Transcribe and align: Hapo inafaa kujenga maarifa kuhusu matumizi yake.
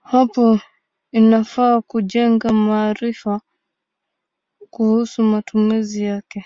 Hapo 0.00 0.60
inafaa 1.12 1.80
kujenga 1.80 2.52
maarifa 2.52 3.40
kuhusu 4.70 5.22
matumizi 5.22 6.02
yake. 6.02 6.44